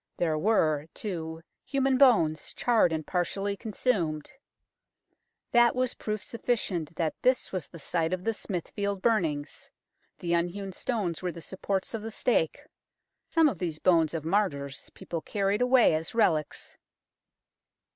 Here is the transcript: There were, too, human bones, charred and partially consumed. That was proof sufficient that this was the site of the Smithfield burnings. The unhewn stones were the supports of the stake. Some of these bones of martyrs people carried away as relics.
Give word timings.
There 0.17 0.35
were, 0.39 0.87
too, 0.95 1.43
human 1.63 1.95
bones, 1.99 2.55
charred 2.55 2.91
and 2.91 3.05
partially 3.05 3.55
consumed. 3.55 4.31
That 5.51 5.75
was 5.75 5.93
proof 5.93 6.23
sufficient 6.23 6.95
that 6.95 7.13
this 7.21 7.51
was 7.51 7.67
the 7.67 7.77
site 7.77 8.11
of 8.11 8.23
the 8.23 8.33
Smithfield 8.33 9.03
burnings. 9.03 9.69
The 10.17 10.33
unhewn 10.33 10.71
stones 10.71 11.21
were 11.21 11.31
the 11.31 11.39
supports 11.39 11.93
of 11.93 12.01
the 12.01 12.09
stake. 12.09 12.61
Some 13.29 13.47
of 13.47 13.59
these 13.59 13.77
bones 13.77 14.15
of 14.15 14.25
martyrs 14.25 14.89
people 14.95 15.21
carried 15.21 15.61
away 15.61 15.93
as 15.93 16.15
relics. 16.15 16.77